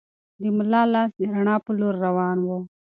[0.41, 2.49] د ملا لاس د رڼا په لور روان و.